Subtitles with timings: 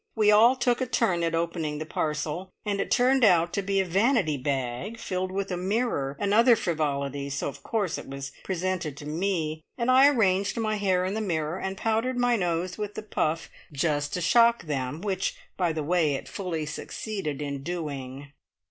[0.15, 3.79] We all took a turn at opening the parcel, and it turned out to be
[3.79, 8.31] a vanity bag, fitted with a mirror and other frivolities, so of course it was
[8.43, 12.79] presented to me, and I arranged my hair in the mirror, and powdered my nose
[12.79, 17.61] with the puff, just to shock them, which, by the way, it fully succeeded in
[17.61, 18.31] doing.